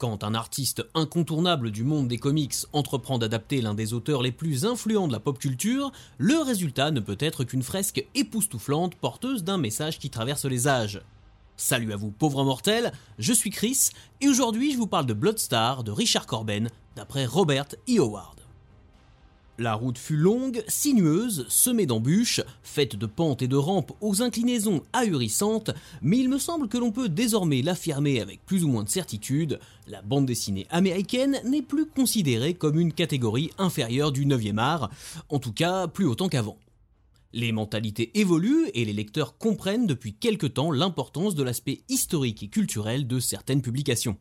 [0.00, 4.64] Quand un artiste incontournable du monde des comics entreprend d'adapter l'un des auteurs les plus
[4.64, 9.58] influents de la pop culture, le résultat ne peut être qu'une fresque époustouflante porteuse d'un
[9.58, 11.02] message qui traverse les âges.
[11.58, 13.90] Salut à vous pauvres mortels, je suis Chris
[14.22, 18.00] et aujourd'hui je vous parle de Bloodstar de Richard Corben d'après Robert E.
[18.00, 18.39] Howard.
[19.60, 24.80] La route fut longue, sinueuse, semée d'embûches, faite de pentes et de rampes aux inclinaisons
[24.94, 25.70] ahurissantes,
[26.00, 29.60] mais il me semble que l'on peut désormais l'affirmer avec plus ou moins de certitude,
[29.86, 34.90] la bande dessinée américaine n'est plus considérée comme une catégorie inférieure du 9e art,
[35.28, 36.56] en tout cas plus autant qu'avant.
[37.34, 42.48] Les mentalités évoluent et les lecteurs comprennent depuis quelque temps l'importance de l'aspect historique et
[42.48, 44.16] culturel de certaines publications.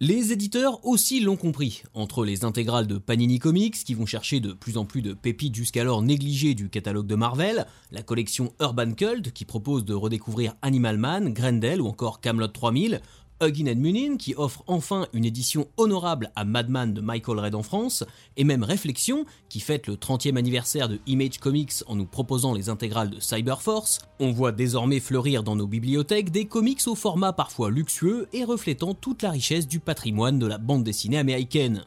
[0.00, 4.52] Les éditeurs aussi l'ont compris, entre les intégrales de Panini Comics qui vont chercher de
[4.52, 9.30] plus en plus de pépites jusqu'alors négligées du catalogue de Marvel, la collection Urban Cult
[9.32, 13.02] qui propose de redécouvrir Animal Man, Grendel ou encore Camelot 3000,
[13.40, 17.62] Huggin and Munin qui offre enfin une édition honorable à Madman de Michael Red en
[17.62, 18.04] France,
[18.36, 22.68] et même Réflexion qui fête le 30e anniversaire de Image Comics en nous proposant les
[22.68, 24.00] intégrales de Cyberforce.
[24.20, 28.94] On voit désormais fleurir dans nos bibliothèques des comics au format parfois luxueux et reflétant
[28.94, 31.84] toute la richesse du patrimoine de la bande dessinée américaine.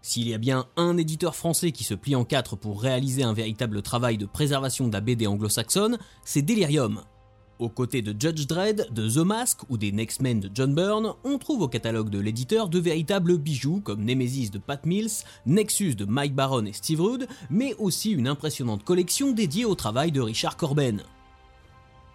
[0.00, 3.34] S'il y a bien un éditeur français qui se plie en quatre pour réaliser un
[3.34, 7.02] véritable travail de préservation de la BD anglo-saxonne, c'est Delirium.
[7.58, 11.14] Aux côtés de Judge Dredd, de The Mask ou des Next Men de John Byrne,
[11.24, 15.96] on trouve au catalogue de l'éditeur de véritables bijoux comme Nemesis de Pat Mills, Nexus
[15.96, 20.20] de Mike Baron et Steve Rude, mais aussi une impressionnante collection dédiée au travail de
[20.20, 21.02] Richard Corben.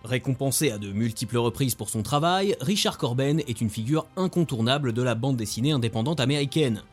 [0.05, 5.01] Récompensé à de multiples reprises pour son travail, Richard Corben est une figure incontournable de
[5.01, 6.83] la bande dessinée indépendante américaine.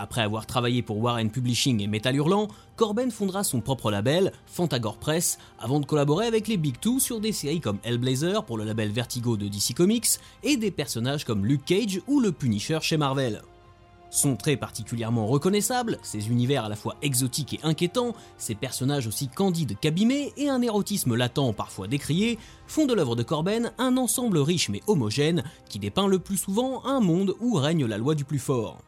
[0.00, 2.46] Après avoir travaillé pour Warren Publishing et Metal Hurlant,
[2.76, 7.18] Corben fondera son propre label, Fantagor Press, avant de collaborer avec les Big Two sur
[7.18, 11.44] des séries comme Hellblazer pour le label Vertigo de DC Comics et des personnages comme
[11.44, 13.42] Luke Cage ou le Punisher chez Marvel.
[14.10, 19.26] Son trait particulièrement reconnaissable, ses univers à la fois exotiques et inquiétants, ses personnages aussi
[19.26, 22.38] candides qu'abîmés et un érotisme latent parfois décrié,
[22.68, 26.86] font de l'œuvre de Corben un ensemble riche mais homogène qui dépeint le plus souvent
[26.86, 28.78] un monde où règne la loi du plus fort.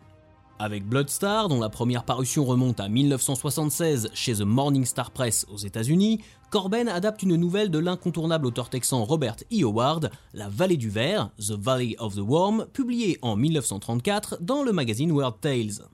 [0.62, 5.56] Avec Bloodstar, dont la première parution remonte à 1976 chez The Morning Star Press aux
[5.56, 9.65] États-Unis, Corben adapte une nouvelle de l'incontournable auteur texan Robert E.
[9.65, 14.72] Howard, La Vallée du Verre, The Valley of the Worm, publiée en 1934 dans le
[14.72, 15.88] magazine World Tales.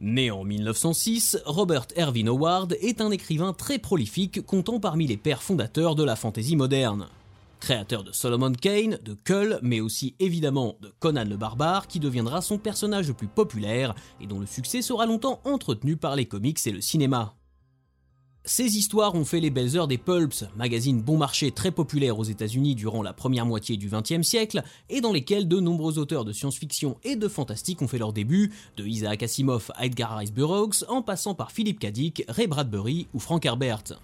[0.00, 5.44] Né en 1906, Robert Ervin Howard est un écrivain très prolifique comptant parmi les pères
[5.44, 7.06] fondateurs de la fantaisie moderne.
[7.66, 12.40] Créateur de Solomon Kane, de Kull, mais aussi évidemment de Conan le Barbare, qui deviendra
[12.40, 16.64] son personnage le plus populaire et dont le succès sera longtemps entretenu par les comics
[16.64, 17.34] et le cinéma.
[18.44, 22.22] Ces histoires ont fait les belles heures des Pulps, magazine bon marché très populaire aux
[22.22, 26.32] États-Unis durant la première moitié du XXe siècle, et dans lesquels de nombreux auteurs de
[26.32, 30.84] science-fiction et de fantastique ont fait leur début, de Isaac Asimov à Edgar Rice Burroughs,
[30.86, 31.90] en passant par Philip K.
[31.90, 33.98] Dick, Ray Bradbury ou Frank Herbert.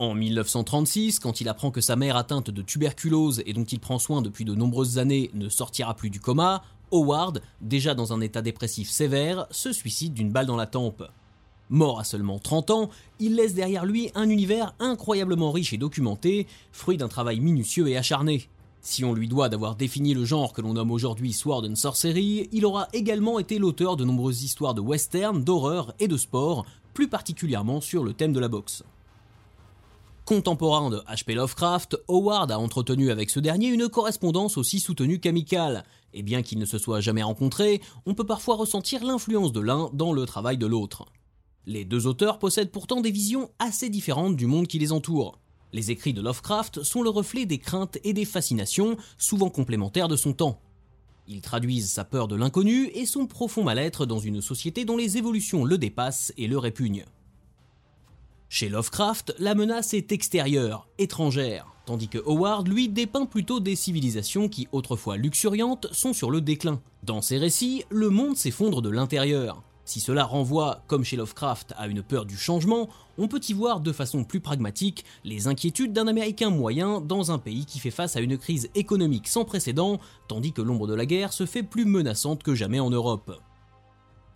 [0.00, 4.00] En 1936, quand il apprend que sa mère atteinte de tuberculose et dont il prend
[4.00, 8.42] soin depuis de nombreuses années ne sortira plus du coma, Howard, déjà dans un état
[8.42, 11.04] dépressif sévère, se suicide d'une balle dans la tempe.
[11.70, 12.90] Mort à seulement 30 ans,
[13.20, 17.96] il laisse derrière lui un univers incroyablement riche et documenté, fruit d'un travail minutieux et
[17.96, 18.48] acharné.
[18.80, 22.48] Si on lui doit d'avoir défini le genre que l'on nomme aujourd'hui Sword and Sorcery,
[22.52, 27.08] il aura également été l'auteur de nombreuses histoires de western, d'horreur et de sport, plus
[27.08, 28.82] particulièrement sur le thème de la boxe.
[30.24, 31.34] Contemporain de H.P.
[31.34, 36.58] Lovecraft, Howard a entretenu avec ce dernier une correspondance aussi soutenue qu'amicale, et bien qu'ils
[36.58, 40.56] ne se soient jamais rencontrés, on peut parfois ressentir l'influence de l'un dans le travail
[40.56, 41.04] de l'autre.
[41.66, 45.38] Les deux auteurs possèdent pourtant des visions assez différentes du monde qui les entoure.
[45.74, 50.16] Les écrits de Lovecraft sont le reflet des craintes et des fascinations, souvent complémentaires de
[50.16, 50.58] son temps.
[51.28, 55.18] Ils traduisent sa peur de l'inconnu et son profond mal-être dans une société dont les
[55.18, 57.04] évolutions le dépassent et le répugnent.
[58.56, 64.48] Chez Lovecraft, la menace est extérieure, étrangère, tandis que Howard, lui, dépeint plutôt des civilisations
[64.48, 66.80] qui, autrefois luxuriantes, sont sur le déclin.
[67.02, 69.64] Dans ses récits, le monde s'effondre de l'intérieur.
[69.84, 72.88] Si cela renvoie, comme chez Lovecraft, à une peur du changement,
[73.18, 77.38] on peut y voir de façon plus pragmatique les inquiétudes d'un Américain moyen dans un
[77.38, 81.06] pays qui fait face à une crise économique sans précédent, tandis que l'ombre de la
[81.06, 83.36] guerre se fait plus menaçante que jamais en Europe.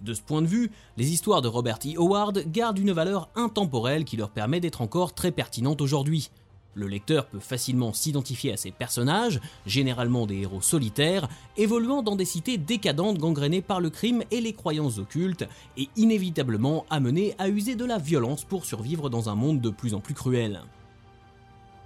[0.01, 1.99] De ce point de vue, les histoires de Robert E.
[1.99, 6.31] Howard gardent une valeur intemporelle qui leur permet d'être encore très pertinentes aujourd'hui.
[6.75, 12.25] Le lecteur peut facilement s'identifier à ces personnages, généralement des héros solitaires, évoluant dans des
[12.25, 17.75] cités décadentes gangrénées par le crime et les croyances occultes, et inévitablement amenés à user
[17.75, 20.61] de la violence pour survivre dans un monde de plus en plus cruel.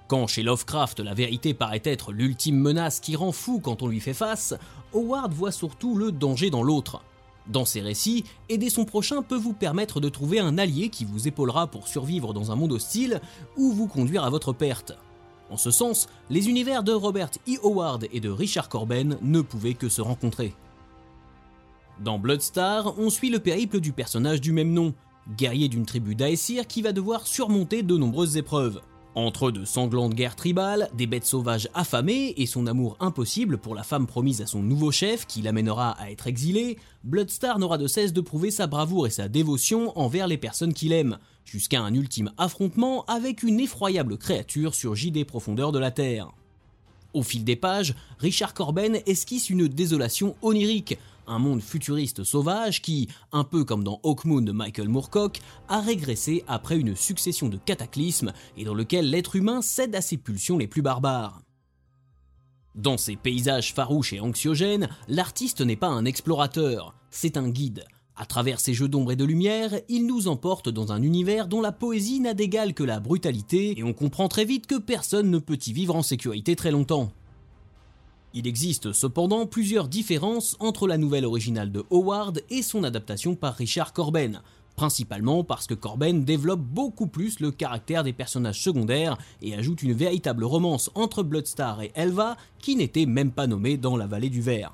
[0.09, 4.01] Quand chez Lovecraft la vérité paraît être l'ultime menace qui rend fou quand on lui
[4.01, 4.53] fait face,
[4.93, 7.03] Howard voit surtout le danger dans l'autre.
[7.49, 11.27] Dans ses récits, aider son prochain peut vous permettre de trouver un allié qui vous
[11.27, 13.21] épaulera pour survivre dans un monde hostile
[13.57, 14.93] ou vous conduire à votre perte.
[15.51, 17.59] En ce sens, les univers de Robert E.
[17.63, 20.55] Howard et de Richard Corben ne pouvaient que se rencontrer.
[22.01, 24.95] Dans Bloodstar, on suit le périple du personnage du même nom,
[25.37, 28.81] guerrier d'une tribu d'Aesir qui va devoir surmonter de nombreuses épreuves.
[29.15, 33.83] Entre de sanglantes guerres tribales, des bêtes sauvages affamées et son amour impossible pour la
[33.83, 38.15] femme promise à son nouveau chef qui l'amènera à être exilé, Bloodstar n'aura de cesse
[38.15, 42.33] de prouver sa bravoure et sa dévotion envers les personnes qu'il aime, jusqu'à un ultime
[42.39, 46.33] affrontement avec une effroyable créature surgie des profondeurs de la Terre.
[47.13, 50.97] Au fil des pages, Richard Corben esquisse une désolation onirique,
[51.33, 56.45] un monde futuriste sauvage qui, un peu comme dans Hawkmoon de Michael Moorcock, a régressé
[56.47, 60.67] après une succession de cataclysmes et dans lequel l'être humain cède à ses pulsions les
[60.67, 61.41] plus barbares.
[62.75, 67.85] Dans ces paysages farouches et anxiogènes, l'artiste n'est pas un explorateur, c'est un guide.
[68.17, 71.61] À travers ces jeux d'ombre et de lumière, il nous emporte dans un univers dont
[71.61, 75.39] la poésie n'a d'égal que la brutalité, et on comprend très vite que personne ne
[75.39, 77.11] peut y vivre en sécurité très longtemps.
[78.35, 83.55] Il existe cependant plusieurs différences entre la nouvelle originale de Howard et son adaptation par
[83.55, 84.41] Richard Corben,
[84.75, 89.93] principalement parce que Corben développe beaucoup plus le caractère des personnages secondaires et ajoute une
[89.93, 94.41] véritable romance entre Bloodstar et Elva qui n'était même pas nommée dans la vallée du
[94.41, 94.73] Verre.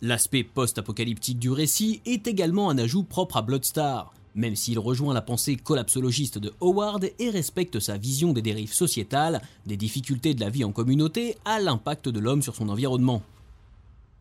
[0.00, 5.22] L'aspect post-apocalyptique du récit est également un ajout propre à Bloodstar, même s'il rejoint la
[5.22, 10.50] pensée collapsologiste de Howard et respecte sa vision des dérives sociétales, des difficultés de la
[10.50, 13.22] vie en communauté à l'impact de l'homme sur son environnement.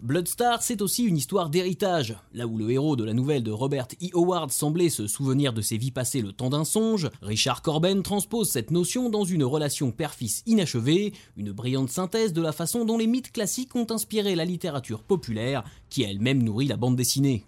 [0.04, 2.18] Bloodstar, c'est aussi une histoire d'héritage.
[2.34, 4.08] Là où le héros de la nouvelle de Robert E.
[4.14, 8.50] Howard semblait se souvenir de ses vies passées le temps d'un songe, Richard Corben transpose
[8.50, 13.08] cette notion dans une relation père-fils inachevée, une brillante synthèse de la façon dont les
[13.08, 17.46] mythes classiques ont inspiré la littérature populaire, qui elle-même nourrit la bande dessinée.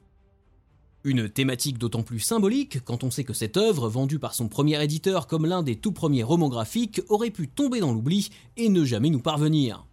[1.06, 4.84] Une thématique d'autant plus symbolique quand on sait que cette œuvre, vendue par son premier
[4.84, 8.84] éditeur comme l'un des tout premiers romans graphiques, aurait pu tomber dans l'oubli et ne
[8.84, 9.86] jamais nous parvenir.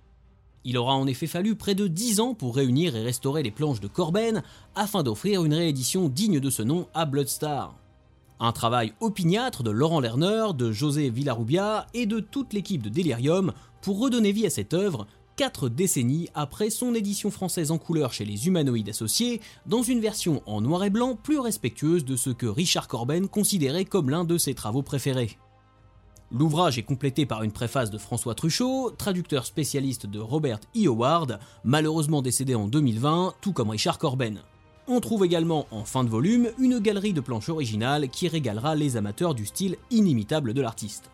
[0.65, 3.81] Il aura en effet fallu près de 10 ans pour réunir et restaurer les planches
[3.81, 4.43] de Corben
[4.75, 7.77] afin d'offrir une réédition digne de ce nom à Bloodstar.
[8.41, 13.53] Un travail opiniâtre de Laurent Lerner, de José Villarubia et de toute l'équipe de Delirium
[13.83, 15.07] pour redonner vie à cette œuvre
[15.37, 20.43] quatre décennies après son édition française en couleur chez les humanoïdes associés, dans une version
[20.47, 24.39] en noir et blanc plus respectueuse de ce que Richard Corben considérait comme l'un de
[24.39, 25.39] ses travaux préférés.
[26.31, 30.89] L'ouvrage est complété par une préface de François Truchot, traducteur spécialiste de Robert E.
[30.89, 34.41] Howard, malheureusement décédé en 2020, tout comme Richard Corben.
[34.89, 38.97] On trouve également en fin de volume une galerie de planches originales qui régalera les
[38.97, 41.11] amateurs du style inimitable de l'artiste.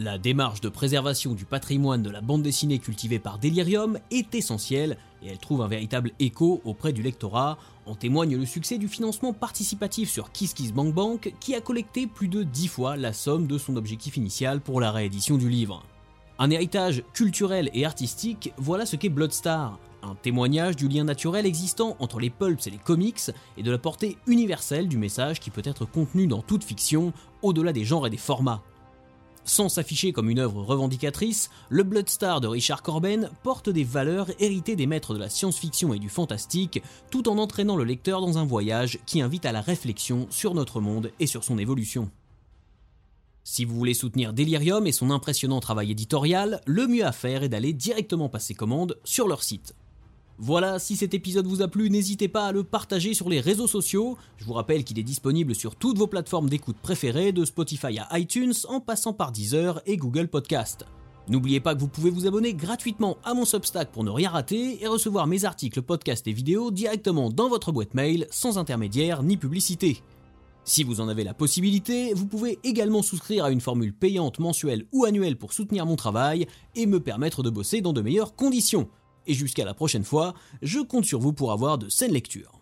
[0.00, 4.96] La démarche de préservation du patrimoine de la bande dessinée cultivée par Delirium est essentielle
[5.24, 7.58] et elle trouve un véritable écho auprès du lectorat.
[7.84, 12.68] En témoigne le succès du financement participatif sur KissKissBankBank qui a collecté plus de 10
[12.68, 15.82] fois la somme de son objectif initial pour la réédition du livre.
[16.38, 21.96] Un héritage culturel et artistique, voilà ce qu'est Bloodstar, un témoignage du lien naturel existant
[21.98, 25.60] entre les pulps et les comics et de la portée universelle du message qui peut
[25.64, 27.12] être contenu dans toute fiction,
[27.42, 28.62] au-delà des genres et des formats.
[29.48, 34.76] Sans s'afficher comme une œuvre revendicatrice, le Bloodstar de Richard Corben porte des valeurs héritées
[34.76, 38.44] des maîtres de la science-fiction et du fantastique, tout en entraînant le lecteur dans un
[38.44, 42.10] voyage qui invite à la réflexion sur notre monde et sur son évolution.
[43.42, 47.48] Si vous voulez soutenir Delirium et son impressionnant travail éditorial, le mieux à faire est
[47.48, 49.74] d'aller directement passer commande sur leur site.
[50.40, 53.66] Voilà, si cet épisode vous a plu, n'hésitez pas à le partager sur les réseaux
[53.66, 54.16] sociaux.
[54.36, 58.18] Je vous rappelle qu'il est disponible sur toutes vos plateformes d'écoute préférées, de Spotify à
[58.20, 60.86] iTunes, en passant par Deezer et Google Podcast.
[61.28, 64.80] N'oubliez pas que vous pouvez vous abonner gratuitement à mon Substack pour ne rien rater
[64.80, 69.36] et recevoir mes articles, podcasts et vidéos directement dans votre boîte mail, sans intermédiaire ni
[69.36, 70.04] publicité.
[70.62, 74.86] Si vous en avez la possibilité, vous pouvez également souscrire à une formule payante mensuelle
[74.92, 78.88] ou annuelle pour soutenir mon travail et me permettre de bosser dans de meilleures conditions
[79.28, 82.57] et jusqu'à la prochaine fois, je compte sur vous pour avoir de saines lectures.